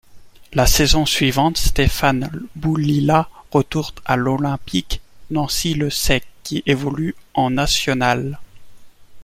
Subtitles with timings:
[0.53, 8.39] La saison suivante Stéphane Boulila retourne à l'Olympique Noisy-le-Sec qui évolue en National.